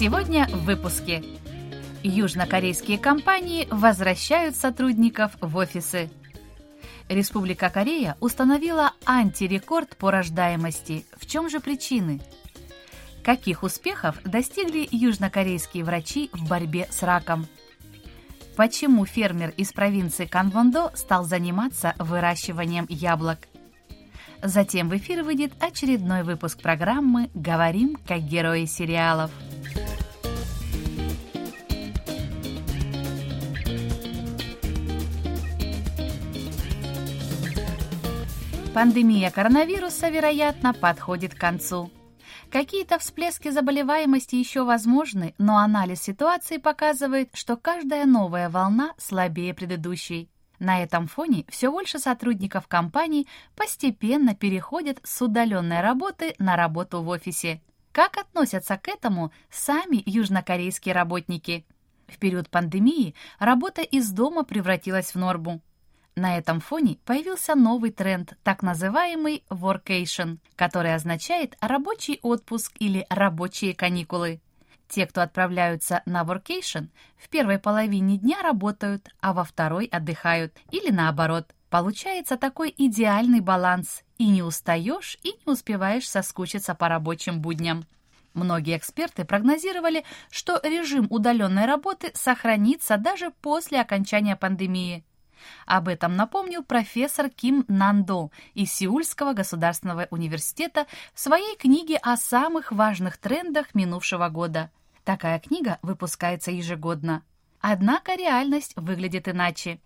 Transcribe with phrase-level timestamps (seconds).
[0.00, 1.22] Сегодня в выпуске.
[2.02, 6.08] Южнокорейские компании возвращают сотрудников в офисы.
[7.10, 11.04] Республика Корея установила антирекорд по рождаемости.
[11.18, 12.22] В чем же причины?
[13.22, 17.46] Каких успехов достигли южнокорейские врачи в борьбе с раком?
[18.56, 23.40] Почему фермер из провинции Канвондо стал заниматься выращиванием яблок?
[24.42, 29.30] Затем в эфир выйдет очередной выпуск программы «Говорим как герои сериалов».
[38.74, 41.90] Пандемия коронавируса, вероятно, подходит к концу.
[42.52, 50.30] Какие-то всплески заболеваемости еще возможны, но анализ ситуации показывает, что каждая новая волна слабее предыдущей.
[50.60, 53.26] На этом фоне все больше сотрудников компаний
[53.56, 57.60] постепенно переходят с удаленной работы на работу в офисе.
[57.90, 61.66] Как относятся к этому сами южнокорейские работники?
[62.06, 65.60] В период пандемии работа из дома превратилась в норму.
[66.20, 73.72] На этом фоне появился новый тренд, так называемый workation, который означает рабочий отпуск или рабочие
[73.72, 74.42] каникулы.
[74.86, 80.90] Те, кто отправляются на workation, в первой половине дня работают, а во второй отдыхают, или
[80.90, 81.54] наоборот.
[81.70, 87.86] Получается такой идеальный баланс, и не устаешь, и не успеваешь соскучиться по рабочим будням.
[88.34, 95.02] Многие эксперты прогнозировали, что режим удаленной работы сохранится даже после окончания пандемии.
[95.66, 102.72] Об этом напомнил профессор Ким Нандо из Сеульского государственного университета в своей книге о самых
[102.72, 104.70] важных трендах минувшего года.
[105.04, 107.22] Такая книга выпускается ежегодно.
[107.60, 109.80] Однако реальность выглядит иначе.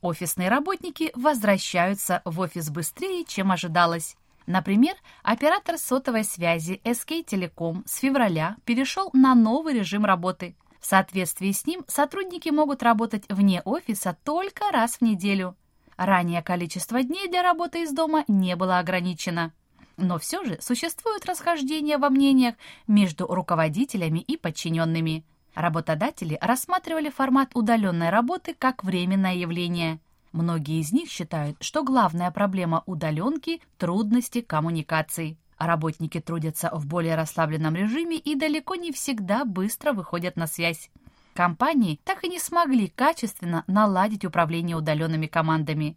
[0.00, 4.16] Офисные работники возвращаются в офис быстрее, чем ожидалось.
[4.46, 10.54] Например, оператор сотовой связи SK Telecom с февраля перешел на новый режим работы–
[10.86, 15.56] в соответствии с ним сотрудники могут работать вне офиса только раз в неделю.
[15.96, 19.52] Ранее количество дней для работы из дома не было ограничено.
[19.96, 22.54] Но все же существуют расхождения во мнениях
[22.86, 25.24] между руководителями и подчиненными.
[25.56, 29.98] Работодатели рассматривали формат удаленной работы как временное явление.
[30.30, 35.36] Многие из них считают, что главная проблема удаленки– трудности коммуникации.
[35.58, 40.90] Работники трудятся в более расслабленном режиме и далеко не всегда быстро выходят на связь.
[41.34, 45.96] Компании так и не смогли качественно наладить управление удаленными командами.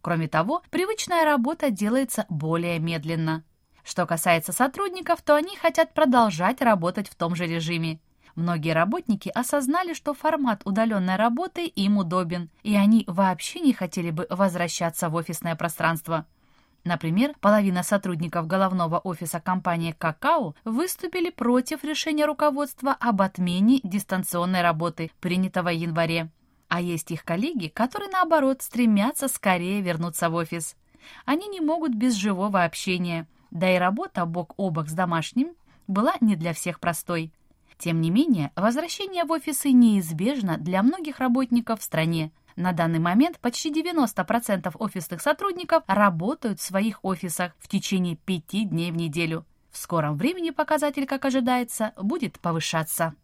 [0.00, 3.44] Кроме того, привычная работа делается более медленно.
[3.82, 8.00] Что касается сотрудников, то они хотят продолжать работать в том же режиме.
[8.36, 14.26] Многие работники осознали, что формат удаленной работы им удобен, и они вообще не хотели бы
[14.30, 16.26] возвращаться в офисное пространство.
[16.84, 25.10] Например, половина сотрудников головного офиса компании «Какао» выступили против решения руководства об отмене дистанционной работы,
[25.20, 26.30] принятого в январе.
[26.68, 30.76] А есть их коллеги, которые, наоборот, стремятся скорее вернуться в офис.
[31.26, 35.54] Они не могут без живого общения, да и работа бок о бок с домашним
[35.86, 37.32] была не для всех простой.
[37.76, 43.38] Тем не менее, возвращение в офисы неизбежно для многих работников в стране, на данный момент
[43.40, 49.46] почти 90% офисных сотрудников работают в своих офисах в течение пяти дней в неделю.
[49.70, 53.14] В скором времени показатель, как ожидается, будет повышаться.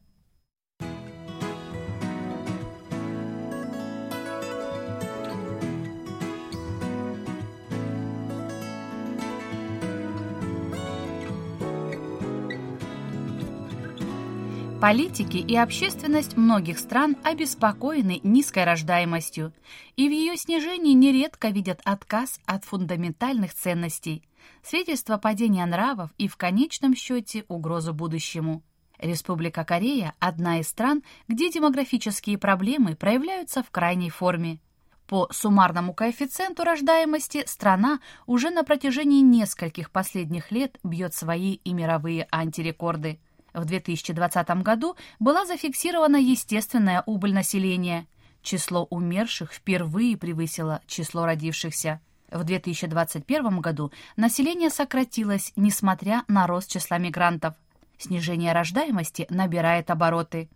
[14.81, 19.55] Политики и общественность многих стран обеспокоены низкой рождаемостью,
[19.97, 24.23] и в ее снижении нередко видят отказ от фундаментальных ценностей,
[24.63, 28.63] свидетельство падения нравов и в конечном счете угрозу будущему.
[28.99, 34.59] Республика Корея– одна из стран, где демографические проблемы проявляются в крайней форме.
[35.07, 42.29] По суммарному коэффициенту рождаемости страна уже на протяжении нескольких последних лет бьет свои и мировые
[42.31, 43.21] антирекорды–
[43.57, 48.07] в 2020 году была зафиксирована естественная убыль населения.
[48.43, 52.01] Число умерших впервые превысило число родившихся.
[52.31, 57.57] В 2021 году население сократилось, несмотря на рост числа мигрантов.
[57.99, 60.49] Снижение рождаемости набирает обороты.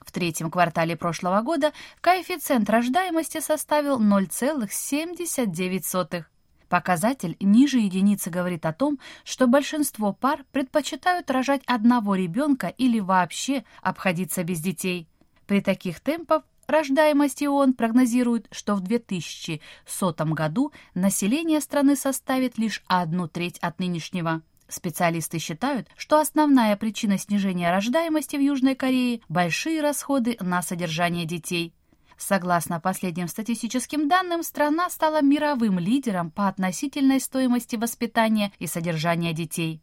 [0.00, 6.24] В третьем квартале прошлого года коэффициент рождаемости составил 0,79.
[6.68, 13.64] Показатель ниже единицы говорит о том, что большинство пар предпочитают рожать одного ребенка или вообще
[13.82, 15.08] обходиться без детей.
[15.46, 23.28] При таких темпах рождаемости ООН прогнозирует, что в 2100 году население страны составит лишь одну
[23.28, 24.42] треть от нынешнего.
[24.68, 31.72] Специалисты считают, что основная причина снижения рождаемости в Южной Корее– большие расходы на содержание детей.
[32.18, 39.80] Согласно последним статистическим данным, страна стала мировым лидером по относительной стоимости воспитания и содержания детей.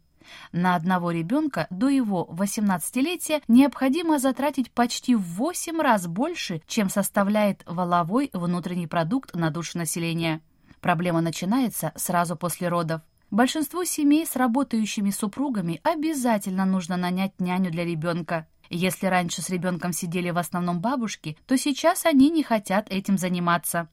[0.52, 7.62] На одного ребенка до его 18-летия необходимо затратить почти в 8 раз больше, чем составляет
[7.64, 10.42] валовой внутренний продукт на душу населения.
[10.80, 13.00] Проблема начинается сразу после родов.
[13.30, 18.46] Большинству семей с работающими супругами обязательно нужно нанять няню для ребенка.
[18.68, 23.88] Если раньше с ребенком сидели в основном бабушки, то сейчас они не хотят этим заниматься.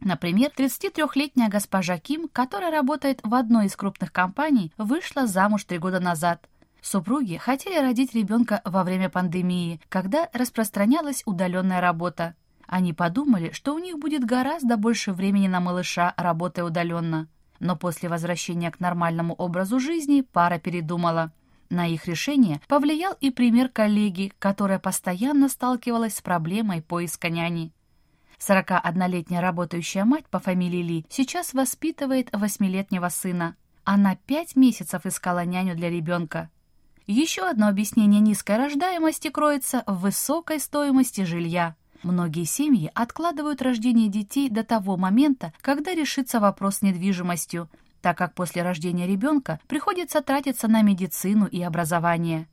[0.00, 6.00] Например, 33-летняя госпожа Ким, которая работает в одной из крупных компаний, вышла замуж три года
[6.00, 6.48] назад.
[6.80, 12.34] Супруги хотели родить ребенка во время пандемии, когда распространялась удаленная работа.
[12.66, 17.28] Они подумали, что у них будет гораздо больше времени на малыша, работая удаленно.
[17.60, 21.32] Но после возвращения к нормальному образу жизни пара передумала–
[21.74, 27.72] на их решение повлиял и пример коллеги, которая постоянно сталкивалась с проблемой поиска няни.
[28.38, 33.56] 41-летняя работающая мать по фамилии Ли сейчас воспитывает восьмилетнего сына.
[33.84, 36.50] Она пять месяцев искала няню для ребенка.
[37.06, 41.76] Еще одно объяснение низкой рождаемости кроется в высокой стоимости жилья.
[42.02, 47.68] Многие семьи откладывают рождение детей до того момента, когда решится вопрос с недвижимостью,
[48.04, 52.48] так как после рождения ребенка приходится тратиться на медицину и образование.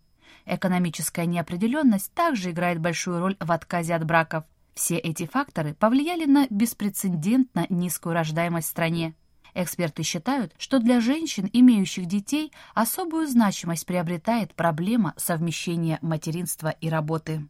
[0.45, 4.45] Экономическая неопределенность также играет большую роль в отказе от браков.
[4.75, 9.13] Все эти факторы повлияли на беспрецедентно низкую рождаемость в стране.
[9.53, 17.45] Эксперты считают, что для женщин, имеющих детей, особую значимость приобретает проблема совмещения материнства и работы.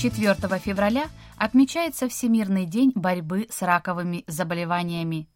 [0.00, 5.28] 4 февраля отмечается Всемирный день борьбы с раковыми заболеваниями.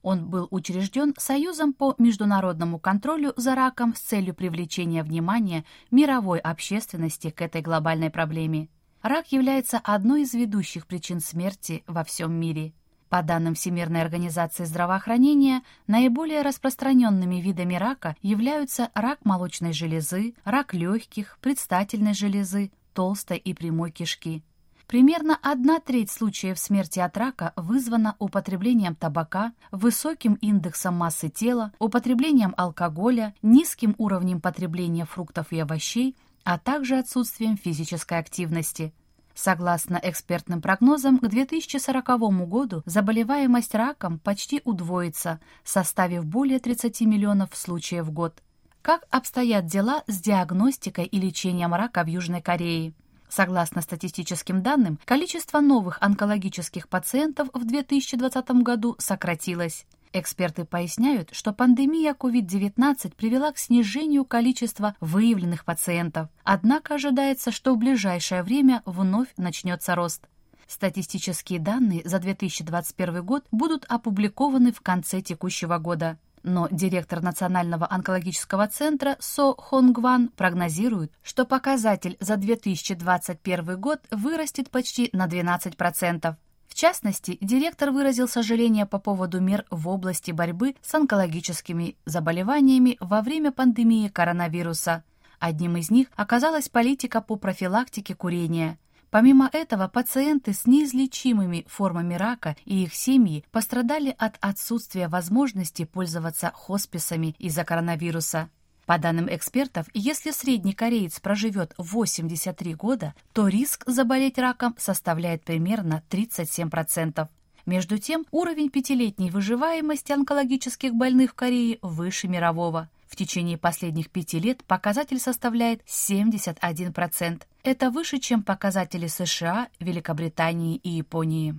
[0.00, 7.28] Он был учрежден Союзом по международному контролю за раком с целью привлечения внимания мировой общественности
[7.28, 8.68] к этой глобальной проблеме.
[9.02, 12.72] Рак является одной из ведущих причин смерти во всем мире.
[13.10, 21.38] По данным Всемирной организации здравоохранения, наиболее распространенными видами рака являются рак молочной железы, рак легких,
[21.42, 24.42] предстательной железы, толстой и прямой кишки.
[24.86, 32.54] Примерно одна треть случаев смерти от рака вызвана употреблением табака, высоким индексом массы тела, употреблением
[32.56, 38.94] алкоголя, низким уровнем потребления фруктов и овощей, а также отсутствием физической активности.
[39.34, 48.06] Согласно экспертным прогнозам, к 2040 году заболеваемость раком почти удвоится, составив более 30 миллионов случаев
[48.06, 48.40] в год.
[48.86, 52.92] Как обстоят дела с диагностикой и лечением рака в Южной Корее?
[53.28, 59.86] Согласно статистическим данным, количество новых онкологических пациентов в 2020 году сократилось.
[60.12, 67.78] Эксперты поясняют, что пандемия COVID-19 привела к снижению количества выявленных пациентов, однако ожидается, что в
[67.78, 70.28] ближайшее время вновь начнется рост.
[70.68, 78.68] Статистические данные за 2021 год будут опубликованы в конце текущего года но директор Национального онкологического
[78.68, 86.36] центра Со Хонгван прогнозирует, что показатель за 2021 год вырастет почти на 12%.
[86.68, 93.22] В частности, директор выразил сожаление по поводу мер в области борьбы с онкологическими заболеваниями во
[93.22, 95.02] время пандемии коронавируса.
[95.38, 98.78] Одним из них оказалась политика по профилактике курения–
[99.10, 106.52] Помимо этого, пациенты с неизлечимыми формами рака и их семьи пострадали от отсутствия возможности пользоваться
[106.54, 108.50] хосписами из-за коронавируса.
[108.84, 116.04] По данным экспертов, если средний кореец проживет 83 года, то риск заболеть раком составляет примерно
[116.08, 117.28] 37%.
[117.66, 122.88] Между тем, уровень пятилетней выживаемости онкологических больных в Корее выше мирового.
[123.16, 127.44] В течение последних пяти лет показатель составляет 71%.
[127.62, 131.58] Это выше, чем показатели США, Великобритании и Японии.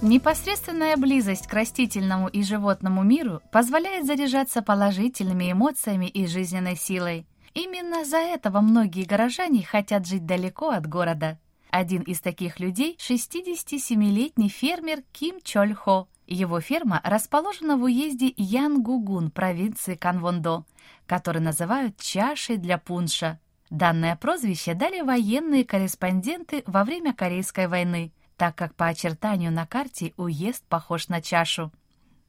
[0.00, 7.26] Непосредственная близость к растительному и животному миру позволяет заряжаться положительными эмоциями и жизненной силой.
[7.54, 11.38] Именно за этого многие горожане хотят жить далеко от города.
[11.70, 16.08] Один из таких людей– 67-летний фермер Ким Чоль Хо.
[16.26, 20.64] Его ферма расположена в уезде Янгугун провинции Канвондо,
[21.06, 23.38] который называют «чашей для пунша».
[23.68, 30.12] Данное прозвище дали военные корреспонденты во время Корейской войны, так как по очертанию на карте
[30.16, 31.72] уезд похож на чашу.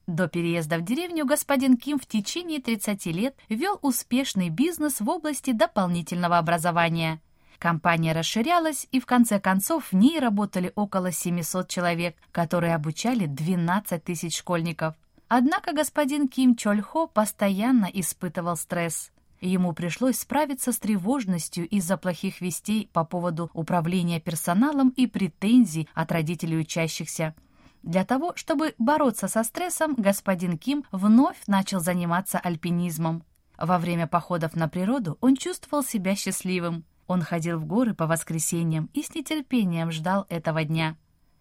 [0.07, 5.51] До переезда в деревню господин Ким в течение 30 лет вел успешный бизнес в области
[5.51, 7.21] дополнительного образования.
[7.57, 14.03] Компания расширялась, и в конце концов в ней работали около 700 человек, которые обучали 12
[14.03, 14.95] тысяч школьников.
[15.29, 19.09] Однако господин Ким Чольхо постоянно испытывал стресс.
[19.39, 26.11] Ему пришлось справиться с тревожностью из-за плохих вестей по поводу управления персоналом и претензий от
[26.11, 27.35] родителей учащихся.
[27.83, 33.23] Для того, чтобы бороться со стрессом, господин Ким вновь начал заниматься альпинизмом.
[33.57, 36.85] Во время походов на природу он чувствовал себя счастливым.
[37.07, 40.95] Он ходил в горы по воскресеньям и с нетерпением ждал этого дня.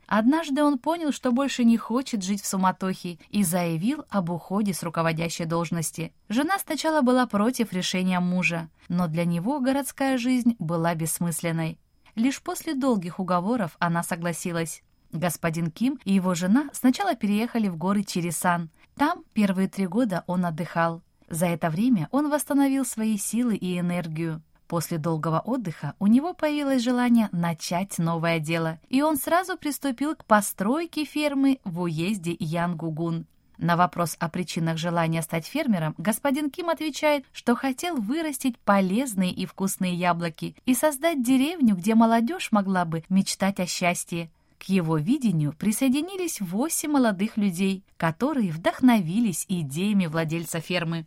[0.08, 4.82] Однажды он понял, что больше не хочет жить в суматохе и заявил об уходе с
[4.82, 6.12] руководящей должности.
[6.28, 11.78] Жена сначала была против решения мужа, но для него городская жизнь была бессмысленной.
[12.16, 14.82] Лишь после долгих уговоров она согласилась.
[15.12, 18.70] Господин Ким и его жена сначала переехали в горы Чирисан.
[18.96, 21.02] Там первые три года он отдыхал.
[21.28, 24.42] За это время он восстановил свои силы и энергию.
[24.68, 30.24] После долгого отдыха у него появилось желание начать новое дело, и он сразу приступил к
[30.24, 33.26] постройке фермы в уезде Янгугун.
[33.58, 39.44] На вопрос о причинах желания стать фермером господин Ким отвечает, что хотел вырастить полезные и
[39.44, 44.30] вкусные яблоки и создать деревню, где молодежь могла бы мечтать о счастье.
[44.62, 51.06] К его видению присоединились восемь молодых людей, которые вдохновились идеями владельца фермы.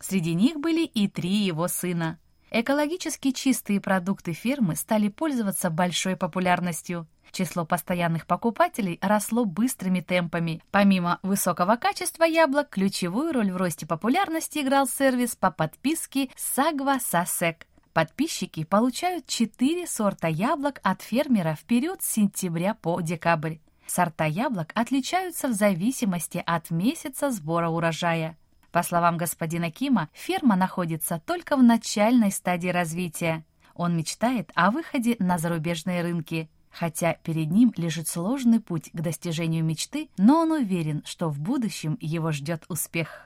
[0.00, 2.18] Среди них были и три его сына.
[2.50, 7.06] Экологически чистые продукты фермы стали пользоваться большой популярностью.
[7.30, 10.60] Число постоянных покупателей росло быстрыми темпами.
[10.72, 17.68] Помимо высокого качества яблок, ключевую роль в росте популярности играл сервис по подписке Сагва Сасек.
[17.96, 23.56] Подписчики получают 4 сорта яблок от фермера в период с сентября по декабрь.
[23.86, 28.36] Сорта яблок отличаются в зависимости от месяца сбора урожая.
[28.70, 33.46] По словам господина Кима, ферма находится только в начальной стадии развития.
[33.74, 36.50] Он мечтает о выходе на зарубежные рынки.
[36.70, 41.96] Хотя перед ним лежит сложный путь к достижению мечты, но он уверен, что в будущем
[42.02, 43.25] его ждет успех.